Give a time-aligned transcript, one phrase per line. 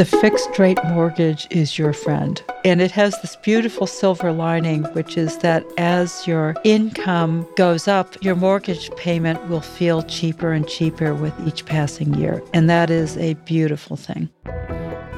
[0.00, 2.42] The fixed rate mortgage is your friend.
[2.64, 8.16] And it has this beautiful silver lining, which is that as your income goes up,
[8.24, 12.42] your mortgage payment will feel cheaper and cheaper with each passing year.
[12.54, 14.30] And that is a beautiful thing.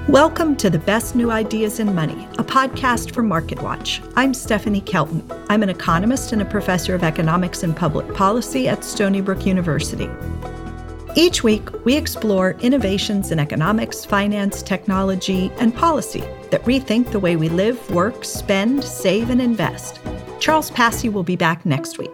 [0.08, 4.12] Welcome to the Best New Ideas in Money, a podcast for MarketWatch.
[4.16, 5.24] I'm Stephanie Kelton.
[5.48, 10.10] I'm an economist and a professor of economics and public policy at Stony Brook University.
[11.14, 17.36] Each week, we explore innovations in economics, finance, technology, and policy that rethink the way
[17.36, 20.00] we live, work, spend, save, and invest.
[20.40, 22.10] Charles Passy will be back next week.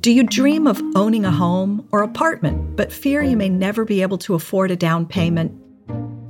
[0.00, 4.02] Do you dream of owning a home or apartment, but fear you may never be
[4.02, 5.58] able to afford a down payment?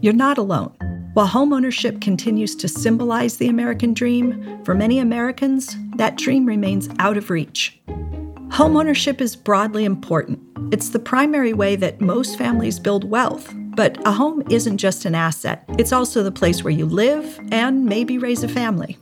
[0.02, 0.76] You're not alone.
[1.14, 7.18] While homeownership continues to symbolize the American dream, for many Americans, that dream remains out
[7.18, 7.78] of reach.
[8.48, 10.40] Homeownership is broadly important.
[10.72, 13.52] It's the primary way that most families build wealth.
[13.76, 17.84] But a home isn't just an asset, it's also the place where you live and
[17.84, 18.96] maybe raise a family.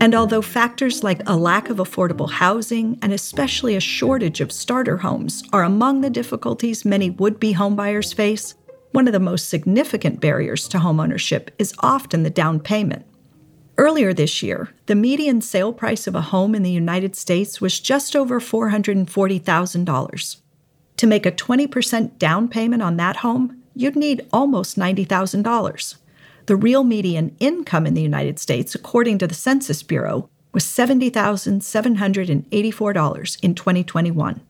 [0.00, 4.96] And although factors like a lack of affordable housing and especially a shortage of starter
[4.96, 8.54] homes are among the difficulties many would be homebuyers face,
[8.96, 13.04] one of the most significant barriers to homeownership is often the down payment.
[13.76, 17.78] Earlier this year, the median sale price of a home in the United States was
[17.78, 20.36] just over $440,000.
[20.96, 25.96] To make a 20% down payment on that home, you'd need almost $90,000.
[26.46, 33.40] The real median income in the United States, according to the Census Bureau, was $70,784
[33.42, 34.40] in 2021.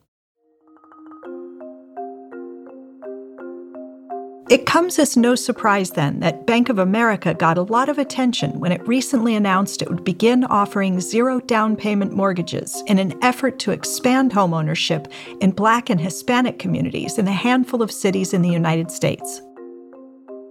[4.49, 8.61] It comes as no surprise then that Bank of America got a lot of attention
[8.61, 13.59] when it recently announced it would begin offering zero down payment mortgages in an effort
[13.59, 18.49] to expand homeownership in Black and Hispanic communities in a handful of cities in the
[18.49, 19.43] United States.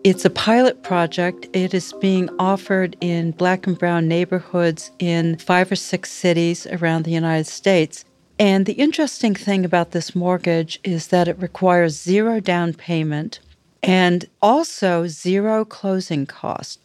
[0.03, 1.47] It's a pilot project.
[1.53, 7.05] It is being offered in black and brown neighborhoods in five or six cities around
[7.05, 8.03] the United States.
[8.38, 13.39] And the interesting thing about this mortgage is that it requires zero down payment
[13.85, 16.79] and also zero closing cost.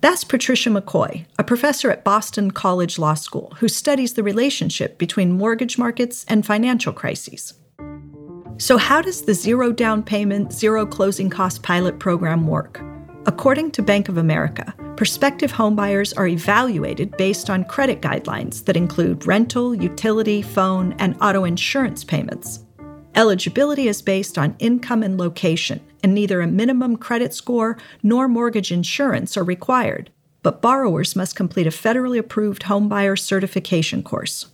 [0.00, 5.32] That's Patricia McCoy, a professor at Boston College Law School who studies the relationship between
[5.32, 7.54] mortgage markets and financial crises.
[8.58, 12.80] So, how does the zero down payment, zero closing cost pilot program work?
[13.26, 19.26] According to Bank of America, prospective homebuyers are evaluated based on credit guidelines that include
[19.26, 22.64] rental, utility, phone, and auto insurance payments.
[23.18, 28.70] Eligibility is based on income and location, and neither a minimum credit score nor mortgage
[28.70, 30.08] insurance are required,
[30.44, 34.46] but borrowers must complete a federally approved homebuyer certification course.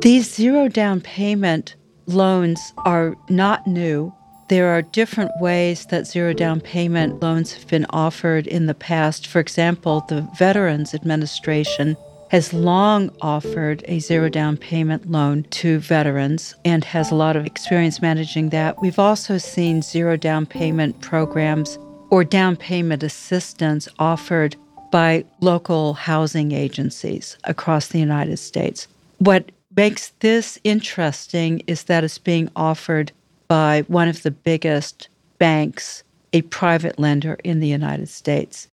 [0.00, 1.74] These zero down payment
[2.06, 4.14] loans are not new.
[4.48, 9.26] There are different ways that zero down payment loans have been offered in the past.
[9.26, 11.96] For example, the Veterans Administration
[12.28, 17.46] has long offered a zero down payment loan to veterans and has a lot of
[17.46, 18.80] experience managing that.
[18.80, 21.78] We've also seen zero down payment programs
[22.10, 24.56] or down payment assistance offered
[24.90, 28.88] by local housing agencies across the United States.
[29.18, 33.12] What makes this interesting is that it's being offered
[33.48, 35.08] by one of the biggest
[35.38, 36.02] banks,
[36.32, 38.68] a private lender in the United States.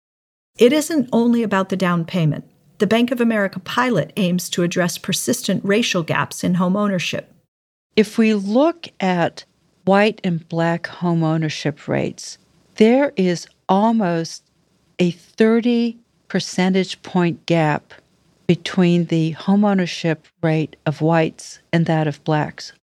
[0.58, 2.46] It isn't only about the down payment.
[2.77, 7.31] The Bank of America pilot aims to address persistent racial gaps in home ownership.
[7.95, 9.45] If we look at
[9.86, 12.38] white and black home ownership rates,
[12.75, 14.44] there is almost
[15.00, 17.94] a 30 percentage point gap
[18.45, 22.74] between the home ownership rate of whites and that of blacks.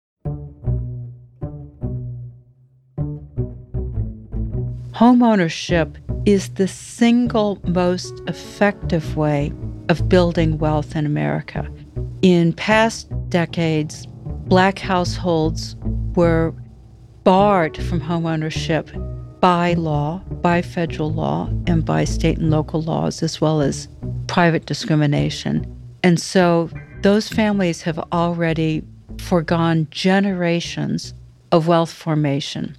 [4.94, 9.52] Home ownership is the single most effective way
[9.88, 11.68] of building wealth in America.
[12.22, 14.06] In past decades,
[14.46, 15.76] black households
[16.14, 16.54] were
[17.24, 18.90] barred from homeownership
[19.40, 23.88] by law, by federal law, and by state and local laws, as well as
[24.28, 25.66] private discrimination.
[26.02, 26.70] And so
[27.02, 28.84] those families have already
[29.18, 31.14] foregone generations
[31.50, 32.76] of wealth formation.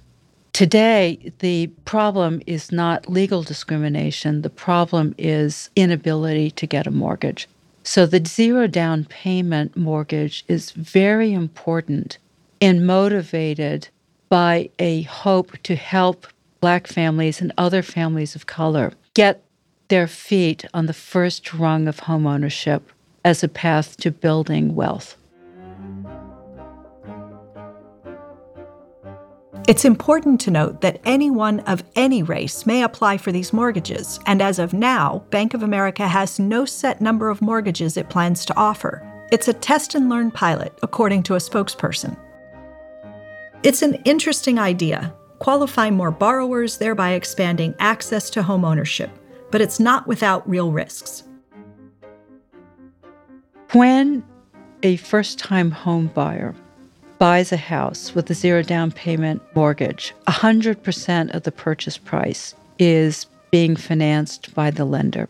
[0.54, 7.48] Today, the problem is not legal discrimination, the problem is inability to get a mortgage.
[7.82, 12.18] So, the zero down payment mortgage is very important
[12.60, 13.88] and motivated
[14.28, 16.28] by a hope to help
[16.60, 19.42] Black families and other families of color get
[19.88, 22.82] their feet on the first rung of homeownership
[23.24, 25.16] as a path to building wealth.
[29.66, 34.42] It's important to note that anyone of any race may apply for these mortgages, and
[34.42, 38.56] as of now, Bank of America has no set number of mortgages it plans to
[38.58, 39.02] offer.
[39.32, 42.14] It's a test and learn pilot, according to a spokesperson.
[43.62, 49.10] It's an interesting idea, qualify more borrowers, thereby expanding access to home ownership,
[49.50, 51.22] but it's not without real risks.
[53.72, 54.22] When
[54.82, 56.54] a first time home buyer
[57.18, 63.26] buys a house with a zero down payment mortgage, 100% of the purchase price is
[63.50, 65.28] being financed by the lender.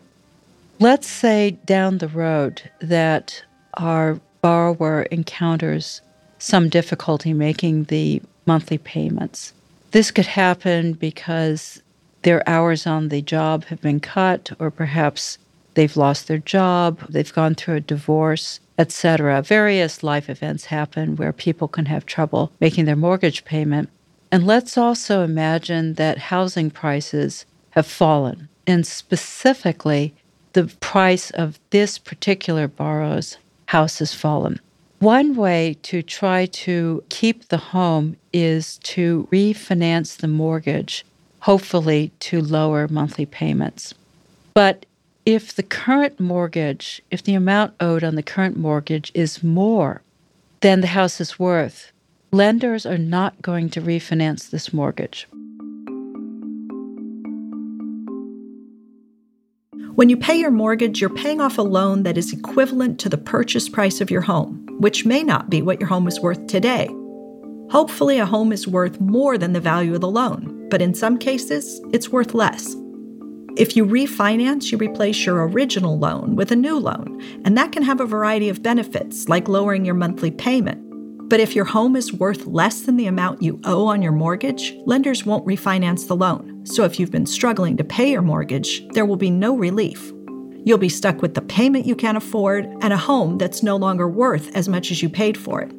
[0.79, 3.43] Let's say down the road that
[3.75, 6.01] our borrower encounters
[6.37, 9.53] some difficulty making the monthly payments.
[9.91, 11.81] This could happen because
[12.23, 15.37] their hours on the job have been cut, or perhaps
[15.75, 19.41] they've lost their job, they've gone through a divorce, etc.
[19.41, 23.89] Various life events happen where people can have trouble making their mortgage payment.
[24.31, 30.13] And let's also imagine that housing prices have fallen, and specifically,
[30.53, 33.37] the price of this particular borrower's
[33.67, 34.59] house has fallen.
[34.99, 41.05] One way to try to keep the home is to refinance the mortgage,
[41.41, 43.93] hopefully to lower monthly payments.
[44.53, 44.85] But
[45.25, 50.03] if the current mortgage, if the amount owed on the current mortgage is more
[50.61, 51.91] than the house is worth,
[52.31, 55.27] lenders are not going to refinance this mortgage.
[59.95, 63.17] When you pay your mortgage, you're paying off a loan that is equivalent to the
[63.17, 66.87] purchase price of your home, which may not be what your home is worth today.
[67.71, 71.17] Hopefully, a home is worth more than the value of the loan, but in some
[71.17, 72.75] cases, it's worth less.
[73.57, 77.83] If you refinance, you replace your original loan with a new loan, and that can
[77.83, 80.81] have a variety of benefits, like lowering your monthly payment.
[81.29, 84.75] But if your home is worth less than the amount you owe on your mortgage,
[84.85, 86.65] lenders won't refinance the loan.
[86.65, 90.11] So if you've been struggling to pay your mortgage, there will be no relief.
[90.65, 94.09] You'll be stuck with the payment you can't afford and a home that's no longer
[94.09, 95.71] worth as much as you paid for it.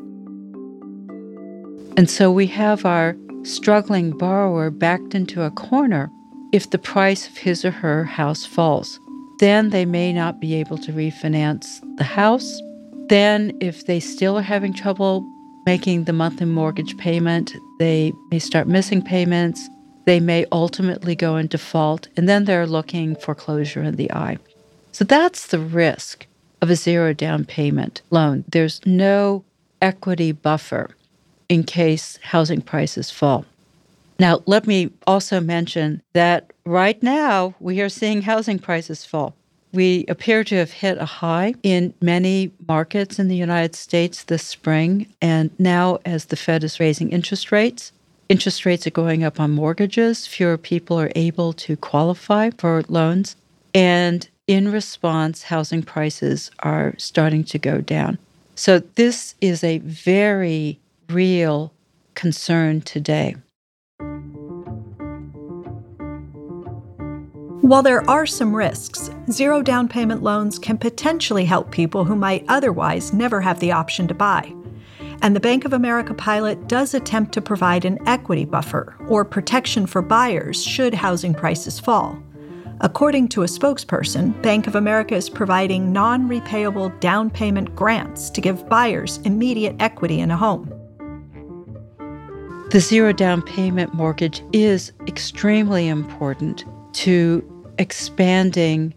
[1.99, 6.11] And so we have our struggling borrower backed into a corner
[6.53, 8.99] if the price of his or her house falls.
[9.39, 12.61] Then they may not be able to refinance the house.
[13.09, 15.25] Then, if they still are having trouble
[15.67, 19.69] making the monthly mortgage payment, they may start missing payments.
[20.07, 24.39] They may ultimately go in default, and then they're looking for foreclosure in the eye.
[24.93, 26.27] So that's the risk
[26.63, 28.45] of a zero down payment loan.
[28.49, 29.45] There's no
[29.83, 30.91] equity buffer
[31.49, 33.45] in case housing prices fall.
[34.19, 39.35] Now, let me also mention that right now we are seeing housing prices fall.
[39.73, 44.43] We appear to have hit a high in many markets in the United States this
[44.43, 45.13] spring.
[45.21, 47.93] And now, as the Fed is raising interest rates,
[48.29, 50.27] interest rates are going up on mortgages.
[50.27, 53.37] Fewer people are able to qualify for loans.
[53.75, 58.17] And in response, housing prices are starting to go down.
[58.55, 60.79] So, this is a very
[61.11, 61.73] real
[62.15, 63.37] concern today.
[67.67, 72.45] While there are some risks, zero down payment loans can potentially help people who might
[72.47, 74.55] otherwise never have the option to buy.
[75.21, 79.85] And the Bank of America pilot does attempt to provide an equity buffer or protection
[79.85, 82.17] for buyers should housing prices fall.
[82.83, 88.41] According to a spokesperson, Bank of America is providing non repayable down payment grants to
[88.41, 90.73] give buyers immediate equity in a home.
[92.71, 98.95] The zero down payment mortgage is extremely important to expanding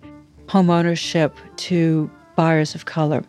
[0.47, 3.23] homeownership to buyers of color.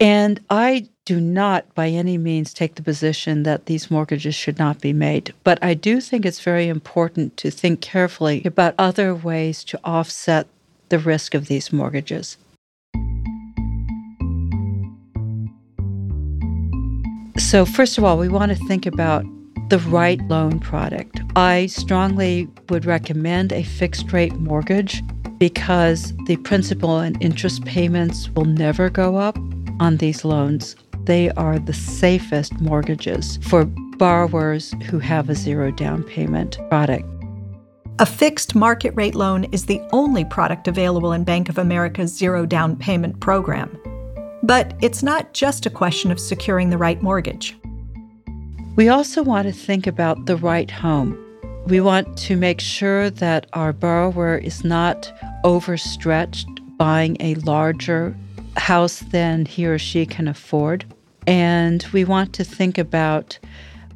[0.00, 4.80] And I do not by any means take the position that these mortgages should not
[4.80, 9.64] be made, but I do think it's very important to think carefully about other ways
[9.64, 10.48] to offset
[10.88, 12.36] the risk of these mortgages.
[17.38, 19.24] So, first of all, we want to think about
[19.68, 21.20] the right loan product.
[21.34, 25.02] I strongly would recommend a fixed rate mortgage
[25.38, 29.36] because the principal and interest payments will never go up
[29.80, 30.76] on these loans.
[31.04, 37.04] They are the safest mortgages for borrowers who have a zero down payment product.
[37.98, 42.44] A fixed market rate loan is the only product available in Bank of America's zero
[42.44, 43.78] down payment program.
[44.42, 47.56] But it's not just a question of securing the right mortgage.
[48.76, 51.18] We also want to think about the right home.
[51.66, 55.10] We want to make sure that our borrower is not
[55.44, 58.14] overstretched buying a larger
[58.58, 60.84] house than he or she can afford.
[61.26, 63.38] And we want to think about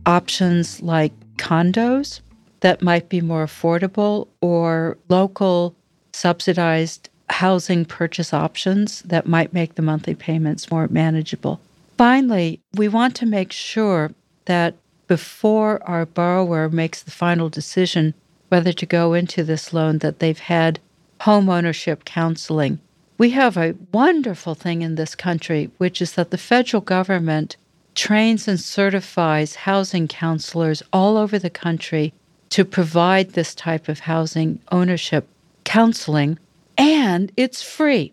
[0.06, 2.22] options like condos
[2.60, 5.74] that might be more affordable or local
[6.14, 11.60] subsidized housing purchase options that might make the monthly payments more manageable.
[11.98, 14.10] Finally, we want to make sure
[14.46, 14.74] that
[15.06, 18.14] before our borrower makes the final decision
[18.48, 20.80] whether to go into this loan that they've had
[21.20, 22.80] home ownership counseling.
[23.18, 27.56] We have a wonderful thing in this country, which is that the federal government
[27.94, 32.12] trains and certifies housing counselors all over the country
[32.50, 35.28] to provide this type of housing ownership
[35.64, 36.38] counseling,
[36.76, 38.12] and it's free.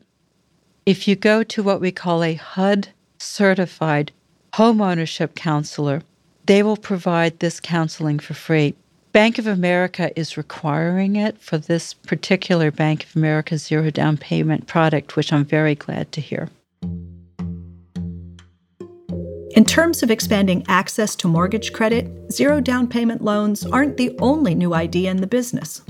[0.85, 4.11] If you go to what we call a HUD certified
[4.53, 6.01] home ownership counselor,
[6.47, 8.73] they will provide this counseling for free.
[9.11, 14.65] Bank of America is requiring it for this particular Bank of America zero down payment
[14.67, 16.49] product, which I'm very glad to hear.
[19.55, 24.55] In terms of expanding access to mortgage credit, zero down payment loans aren't the only
[24.55, 25.81] new idea in the business.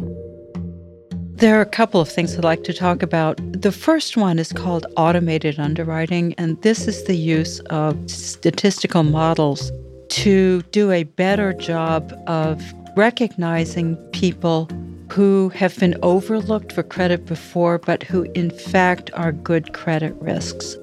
[1.36, 3.40] There are a couple of things I'd like to talk about.
[3.62, 9.72] The first one is called automated underwriting, and this is the use of statistical models
[10.10, 12.62] to do a better job of
[12.96, 14.70] recognizing people
[15.12, 20.76] who have been overlooked for credit before, but who in fact are good credit risks.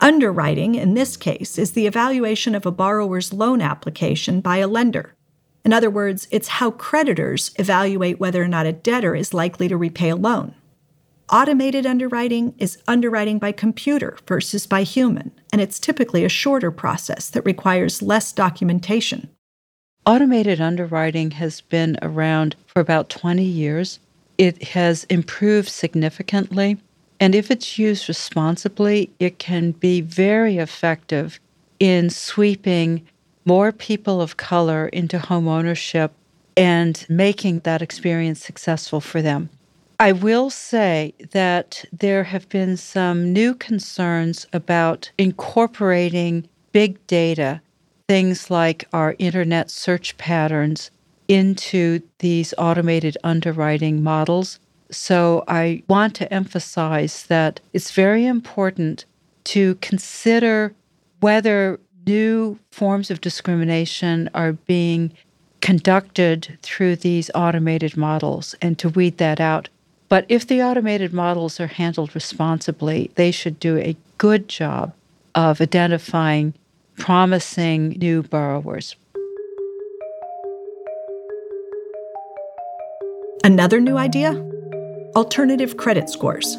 [0.00, 5.14] Underwriting, in this case, is the evaluation of a borrower's loan application by a lender.
[5.64, 9.76] In other words, it's how creditors evaluate whether or not a debtor is likely to
[9.76, 10.54] repay a loan.
[11.30, 17.30] Automated underwriting is underwriting by computer versus by human, and it's typically a shorter process
[17.30, 19.28] that requires less documentation.
[20.04, 23.98] Automated underwriting has been around for about 20 years.
[24.38, 26.78] It has improved significantly
[27.20, 31.40] and if it's used responsibly, it can be very effective
[31.80, 33.06] in sweeping
[33.44, 36.12] more people of color into home ownership
[36.56, 39.48] and making that experience successful for them.
[39.98, 47.62] I will say that there have been some new concerns about incorporating big data,
[48.06, 50.90] things like our internet search patterns,
[51.28, 54.60] into these automated underwriting models
[54.90, 59.04] so I want to emphasize that it's very important
[59.44, 60.74] to consider
[61.20, 65.12] whether new forms of discrimination are being
[65.60, 69.68] conducted through these automated models and to weed that out.
[70.08, 74.92] But if the automated models are handled responsibly, they should do a good job
[75.34, 76.54] of identifying
[76.96, 78.96] promising new borrowers.
[83.44, 84.42] Another new idea?
[85.16, 86.58] alternative credit scores.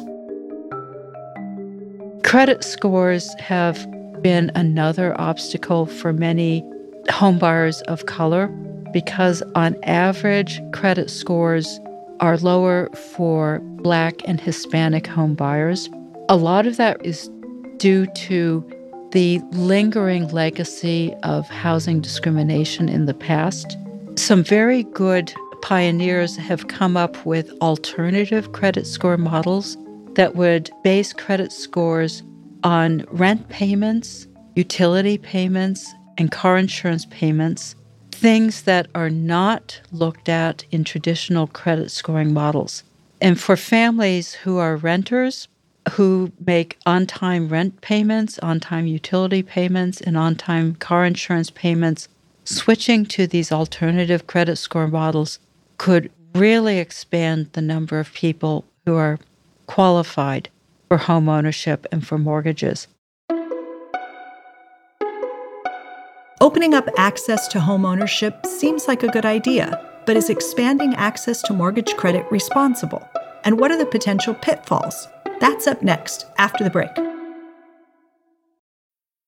[2.24, 3.86] Credit scores have
[4.20, 6.62] been another obstacle for many
[7.06, 8.48] homebuyers of color
[8.92, 11.78] because, on average, credit scores
[12.20, 15.88] are lower for Black and Hispanic homebuyers.
[16.28, 17.30] A lot of that is
[17.78, 18.64] due to
[19.12, 23.76] the lingering legacy of housing discrimination in the past.
[24.16, 25.32] Some very good
[25.62, 29.76] pioneers have come up with alternative credit score models
[30.14, 32.22] that would base credit scores
[32.64, 37.76] on rent payments, utility payments, and car insurance payments,
[38.18, 42.82] things that are not looked at in traditional credit scoring models.
[43.20, 45.46] And for families who are renters,
[45.92, 51.50] who make on time rent payments, on time utility payments, and on time car insurance
[51.50, 52.08] payments,
[52.44, 55.38] switching to these alternative credit score models
[55.76, 59.18] could really expand the number of people who are
[59.66, 60.48] qualified
[60.88, 62.88] for home ownership and for mortgages.
[66.48, 71.42] Opening up access to home ownership seems like a good idea, but is expanding access
[71.42, 73.06] to mortgage credit responsible?
[73.44, 75.08] And what are the potential pitfalls?
[75.40, 76.88] That's up next after the break.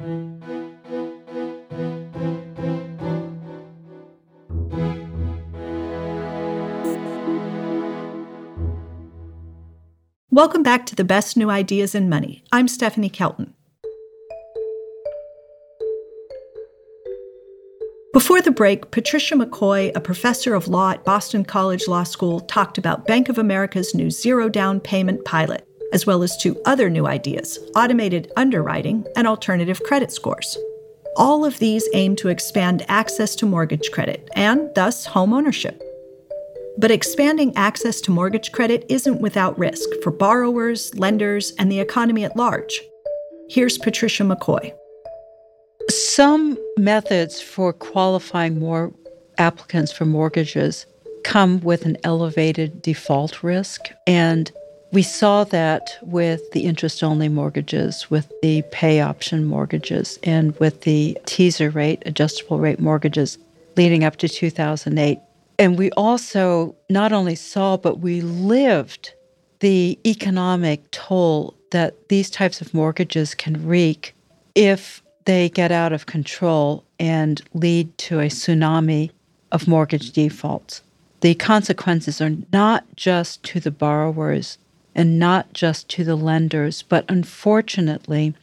[0.00, 0.40] Welcome
[10.62, 12.42] back to the best new ideas in money.
[12.50, 13.52] I'm Stephanie Kelton.
[18.14, 22.78] Before the break, Patricia McCoy, a professor of law at Boston College Law School, talked
[22.78, 27.06] about Bank of America's new zero down payment pilot, as well as two other new
[27.06, 30.56] ideas automated underwriting and alternative credit scores.
[31.16, 35.82] All of these aim to expand access to mortgage credit and thus home ownership.
[36.78, 42.24] But expanding access to mortgage credit isn't without risk for borrowers, lenders, and the economy
[42.24, 42.80] at large.
[43.50, 44.72] Here's Patricia McCoy.
[45.88, 48.92] Some methods for qualifying more
[49.38, 50.86] applicants for mortgages
[51.24, 53.88] come with an elevated default risk.
[54.06, 54.52] And
[54.92, 60.82] we saw that with the interest only mortgages, with the pay option mortgages, and with
[60.82, 63.38] the teaser rate, adjustable rate mortgages
[63.76, 65.18] leading up to 2008.
[65.58, 69.12] And we also not only saw, but we lived
[69.60, 74.14] the economic toll that these types of mortgages can wreak
[74.54, 79.10] if they get out of control and lead to a tsunami
[79.52, 80.82] of mortgage defaults.
[81.20, 84.58] The consequences are not just to the borrowers
[84.94, 88.34] and not just to the lenders, but unfortunately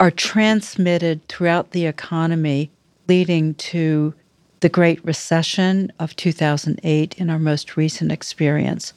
[0.00, 2.70] are transmitted throughout the economy,
[3.08, 4.14] leading to
[4.60, 8.94] the Great Recession of 2008 in our most recent experience.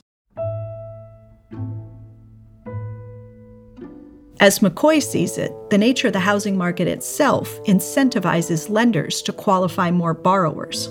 [4.39, 9.91] As McCoy sees it, the nature of the housing market itself incentivizes lenders to qualify
[9.91, 10.89] more borrowers.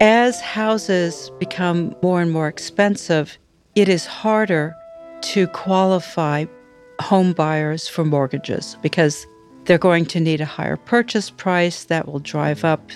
[0.00, 3.38] As houses become more and more expensive,
[3.74, 4.76] it is harder
[5.22, 6.44] to qualify
[7.00, 9.26] home buyers for mortgages because
[9.64, 12.90] they're going to need a higher purchase price that will drive up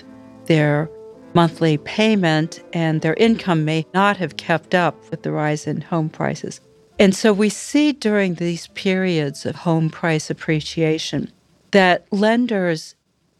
[0.46, 0.90] their
[1.34, 6.08] monthly payment, and their income may not have kept up with the rise in home
[6.08, 6.60] prices.
[6.98, 11.30] And so we see during these periods of home price appreciation
[11.72, 12.94] that lenders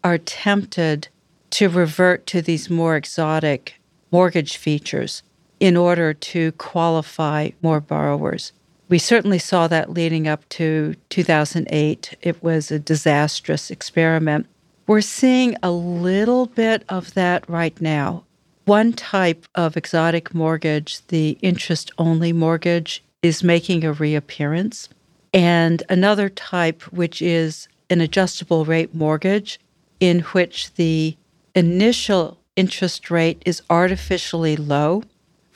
[0.05, 1.09] are tempted
[1.51, 3.81] to revert to these more exotic
[4.13, 5.23] mortgage features
[5.61, 8.53] in order to qualify more borrowers.
[8.89, 12.17] We certainly saw that leading up to 2008.
[12.23, 14.47] It was a disastrous experiment.
[14.87, 18.25] We're seeing a little bit of that right now.
[18.67, 24.89] One type of exotic mortgage, the interest only mortgage, is making a reappearance.
[25.35, 29.59] And another type, which is an adjustable rate mortgage,
[29.99, 31.17] in which the
[31.55, 35.03] initial interest rate is artificially low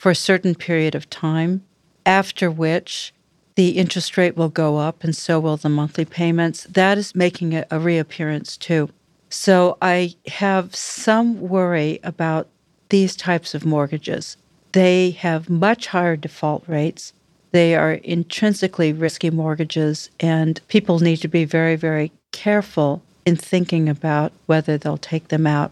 [0.01, 1.63] for a certain period of time,
[2.07, 3.13] after which
[3.53, 6.63] the interest rate will go up and so will the monthly payments.
[6.63, 8.89] That is making a, a reappearance too.
[9.29, 12.47] So I have some worry about
[12.89, 14.37] these types of mortgages.
[14.71, 17.13] They have much higher default rates.
[17.51, 23.87] They are intrinsically risky mortgages, and people need to be very, very careful in thinking
[23.87, 25.71] about whether they'll take them out.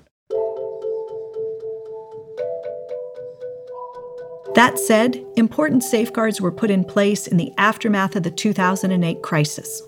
[4.59, 9.81] That said, important safeguards were put in place in the aftermath of the 2008 crisis.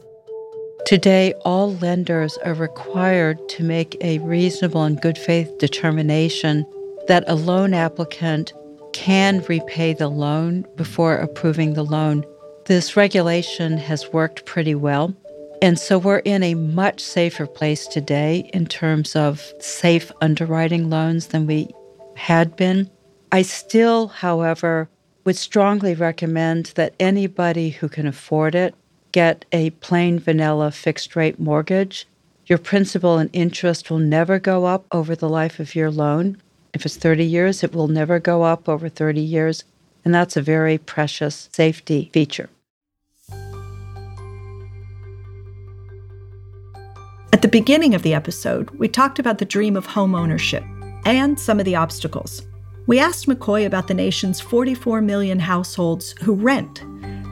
[0.86, 6.66] Today, all lenders are required to make a reasonable and good faith determination
[7.10, 8.54] that a loan applicant
[8.94, 12.24] can repay the loan before approving the loan.
[12.68, 15.14] This regulation has worked pretty well.
[15.62, 21.28] And so we're in a much safer place today in terms of safe underwriting loans
[21.28, 21.68] than we
[22.16, 22.90] had been.
[23.34, 24.90] I still, however,
[25.24, 28.76] would strongly recommend that anybody who can afford it
[29.14, 32.08] get a plain vanilla fixed rate mortgage.
[32.48, 36.42] Your principal and interest will never go up over the life of your loan.
[36.74, 39.64] If it's 30 years, it will never go up over 30 years.
[40.04, 42.50] And that's a very precious safety feature.
[47.32, 50.64] At the beginning of the episode, we talked about the dream of home ownership
[51.06, 52.44] and some of the obstacles.
[52.92, 56.84] We asked McCoy about the nation's 44 million households who rent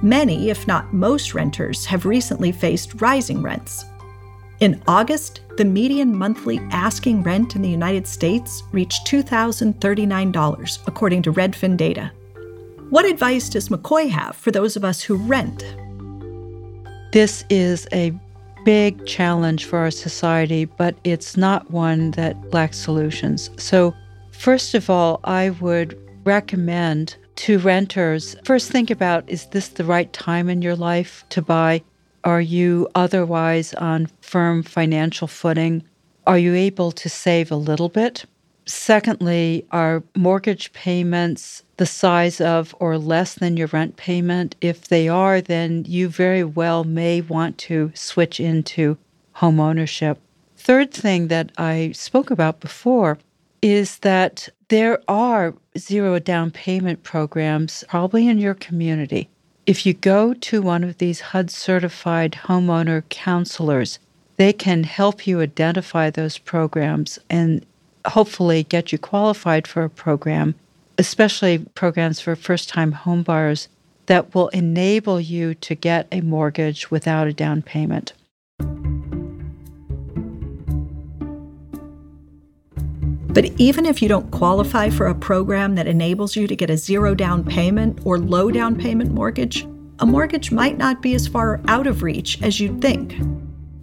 [0.01, 3.83] Many, if not most, renters have recently faced rising rents.
[4.61, 11.33] In August, the median monthly asking rent in the United States reached $2,039, according to
[11.33, 12.09] Redfin data.
[12.89, 15.65] What advice does McCoy have for those of us who rent?
[17.11, 18.17] This is a
[18.63, 23.49] big challenge for our society, but it's not one that lacks solutions.
[23.57, 23.93] So,
[24.39, 30.11] first of all, I would recommend to renters first think about is this the right
[30.13, 31.83] time in your life to buy?
[32.23, 35.83] Are you otherwise on firm financial footing?
[36.25, 38.25] Are you able to save a little bit?
[38.65, 44.55] Secondly, are mortgage payments the size of or less than your rent payment?
[44.61, 48.97] If they are, then you very well may want to switch into
[49.33, 50.19] home ownership.
[50.55, 53.17] Third thing that I spoke about before
[53.61, 59.29] is that there are zero down payment programs probably in your community.
[59.65, 63.99] If you go to one of these HUD certified homeowner counselors,
[64.37, 67.65] they can help you identify those programs and
[68.07, 70.55] hopefully get you qualified for a program,
[70.97, 73.67] especially programs for first time homebuyers
[74.05, 78.13] that will enable you to get a mortgage without a down payment.
[83.31, 86.77] But even if you don't qualify for a program that enables you to get a
[86.77, 89.67] zero down payment or low down payment mortgage,
[89.99, 93.19] a mortgage might not be as far out of reach as you'd think.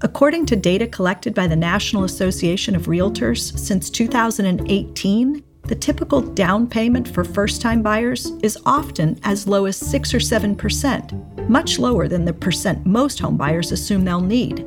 [0.03, 6.67] According to data collected by the National Association of Realtors since 2018, the typical down
[6.67, 12.09] payment for first time buyers is often as low as 6 or 7%, much lower
[12.09, 14.67] than the percent most home buyers assume they'll need.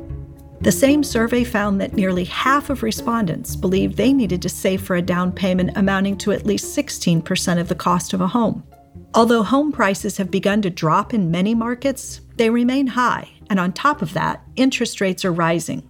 [0.60, 4.96] The same survey found that nearly half of respondents believed they needed to save for
[4.96, 8.62] a down payment amounting to at least 16% of the cost of a home.
[9.14, 13.72] Although home prices have begun to drop in many markets, they remain high and on
[13.72, 15.86] top of that, interest rates are rising.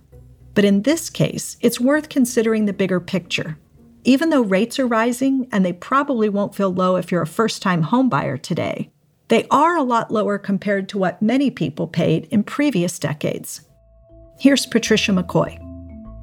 [0.54, 3.58] But in this case, it's worth considering the bigger picture.
[4.02, 7.60] Even though rates are rising, and they probably won't feel low if you're a first
[7.60, 8.90] time homebuyer today,
[9.28, 13.60] they are a lot lower compared to what many people paid in previous decades.
[14.40, 15.58] Here's Patricia McCoy.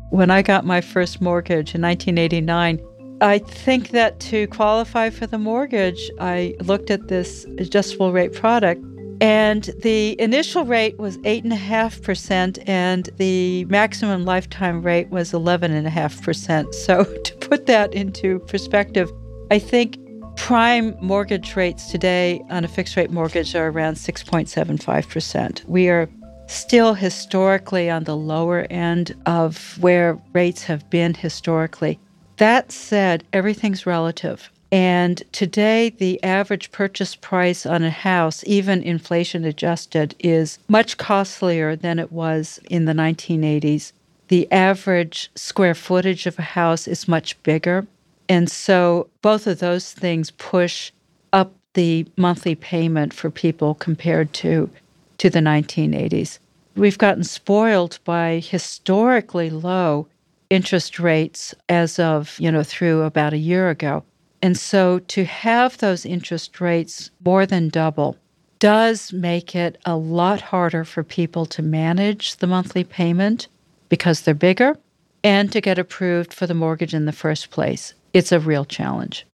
[0.09, 2.81] When I got my first mortgage in 1989,
[3.21, 8.83] I think that to qualify for the mortgage, I looked at this adjustable rate product
[9.21, 16.73] and the initial rate was 8.5%, and the maximum lifetime rate was 11.5%.
[16.73, 19.11] So, to put that into perspective,
[19.51, 19.99] I think
[20.37, 25.65] prime mortgage rates today on a fixed rate mortgage are around 6.75%.
[25.65, 26.09] We are
[26.47, 31.99] still historically on the lower end of where rates have been historically.
[32.37, 34.49] That said, everything's relative.
[34.71, 41.75] And today, the average purchase price on a house, even inflation adjusted, is much costlier
[41.75, 43.93] than it was in the 1980s.
[44.27, 47.87] The average square footage of a house is much bigger.
[48.27, 50.91] And so, both of those things push
[51.31, 54.69] up the monthly payment for people compared to,
[55.17, 56.39] to the 1980s.
[56.75, 60.07] We've gotten spoiled by historically low
[60.49, 64.03] interest rates as of, you know, through about a year ago.
[64.41, 68.17] And so to have those interest rates more than double
[68.59, 73.47] does make it a lot harder for people to manage the monthly payment
[73.89, 74.77] because they're bigger
[75.23, 77.93] and to get approved for the mortgage in the first place.
[78.13, 79.26] It's a real challenge.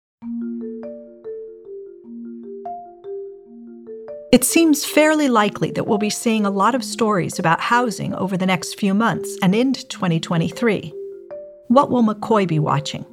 [4.32, 8.38] It seems fairly likely that we'll be seeing a lot of stories about housing over
[8.38, 10.94] the next few months and into 2023.
[11.68, 13.06] What will McCoy be watching?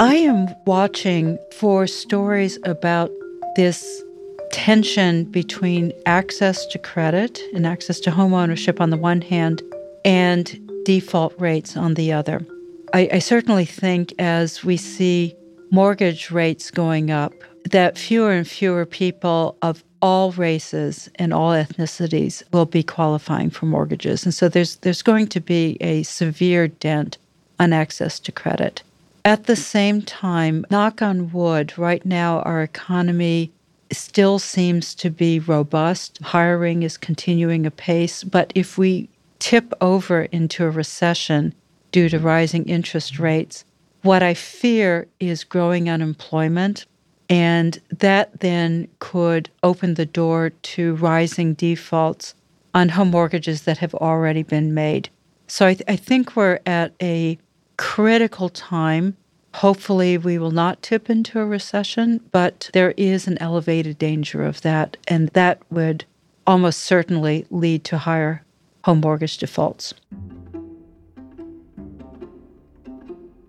[0.00, 3.12] I am watching for stories about
[3.54, 4.02] this
[4.50, 9.62] tension between access to credit and access to home ownership on the one hand
[10.04, 12.44] and default rates on the other.
[12.92, 15.36] I, I certainly think as we see
[15.70, 17.32] mortgage rates going up,
[17.70, 23.66] that fewer and fewer people of all races and all ethnicities will be qualifying for
[23.66, 24.24] mortgages.
[24.24, 27.18] And so there's there's going to be a severe dent
[27.58, 28.82] on access to credit.
[29.24, 33.52] At the same time, knock on wood, right now our economy
[33.92, 36.18] still seems to be robust.
[36.22, 38.24] Hiring is continuing apace.
[38.24, 39.08] But if we
[39.38, 41.54] tip over into a recession
[41.92, 43.64] due to rising interest rates,
[44.02, 46.86] what I fear is growing unemployment.
[47.30, 52.34] And that then could open the door to rising defaults
[52.74, 55.08] on home mortgages that have already been made.
[55.46, 57.38] So I, th- I think we're at a
[57.76, 59.16] critical time
[59.54, 64.60] Hopefully, we will not tip into a recession, but there is an elevated danger of
[64.62, 66.04] that, and that would
[66.46, 68.44] almost certainly lead to higher
[68.84, 69.92] home mortgage defaults.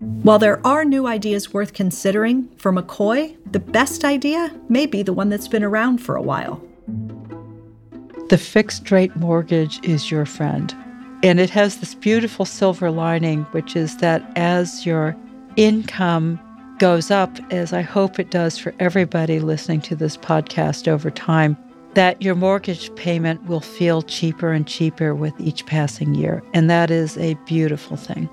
[0.02, 5.12] While there are new ideas worth considering, for McCoy, the best idea may be the
[5.12, 6.60] one that's been around for a while.
[8.28, 10.74] The fixed rate mortgage is your friend.
[11.22, 15.16] And it has this beautiful silver lining, which is that as your
[15.54, 16.40] income
[16.80, 21.56] goes up, as I hope it does for everybody listening to this podcast over time,
[21.94, 26.42] that your mortgage payment will feel cheaper and cheaper with each passing year.
[26.54, 28.28] And that is a beautiful thing.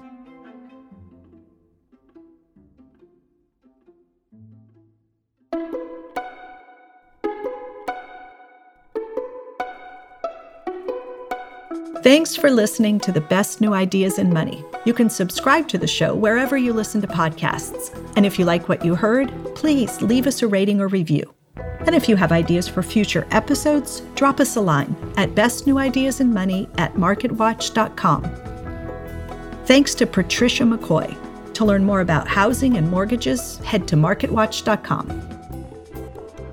[12.01, 14.63] Thanks for listening to the best new ideas in money.
[14.85, 17.93] You can subscribe to the show wherever you listen to podcasts.
[18.15, 21.33] And if you like what you heard, please leave us a rating or review.
[21.57, 26.93] And if you have ideas for future episodes, drop us a line at bestnewideasinmoney at
[26.93, 28.23] marketwatch.com.
[29.65, 31.17] Thanks to Patricia McCoy.
[31.53, 35.07] To learn more about housing and mortgages, head to marketwatch.com.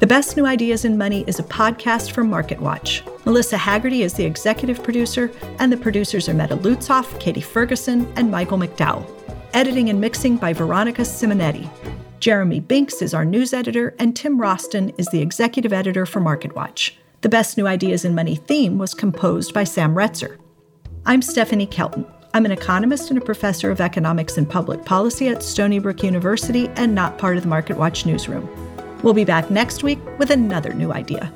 [0.00, 3.15] The Best New Ideas in Money is a podcast from MarketWatch.
[3.26, 8.30] Melissa Haggerty is the executive producer, and the producers are Meta Lutzoff, Katie Ferguson, and
[8.30, 9.04] Michael McDowell.
[9.52, 11.68] Editing and mixing by Veronica Simonetti.
[12.20, 16.92] Jeremy Binks is our news editor, and Tim Roston is the executive editor for MarketWatch.
[17.22, 20.36] The Best New Ideas in Money theme was composed by Sam Retzer.
[21.04, 22.06] I'm Stephanie Kelton.
[22.32, 26.68] I'm an economist and a professor of economics and public policy at Stony Brook University
[26.76, 28.48] and not part of the MarketWatch newsroom.
[29.02, 31.32] We'll be back next week with another new idea.